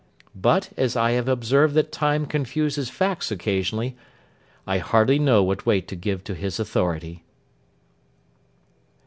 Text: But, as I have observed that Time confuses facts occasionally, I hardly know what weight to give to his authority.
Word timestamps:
But, 0.33 0.71
as 0.77 0.95
I 0.95 1.11
have 1.11 1.27
observed 1.27 1.75
that 1.75 1.91
Time 1.91 2.25
confuses 2.25 2.89
facts 2.89 3.29
occasionally, 3.29 3.95
I 4.65 4.79
hardly 4.79 5.19
know 5.19 5.43
what 5.43 5.67
weight 5.67 5.87
to 5.89 5.95
give 5.95 6.23
to 6.23 6.33
his 6.33 6.59
authority. 6.59 7.23